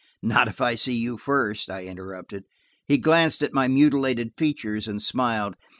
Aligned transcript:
"Not 0.23 0.47
if 0.47 0.59
I 0.59 0.73
see 0.73 0.95
you 0.95 1.19
first," 1.19 1.69
I 1.69 1.85
interrupted. 1.85 2.45
He 2.87 2.97
glanced 2.97 3.43
at 3.43 3.53
my 3.53 3.67
mutilated 3.67 4.31
features 4.35 4.87
and 4.87 4.99
smiled. 4.99 5.55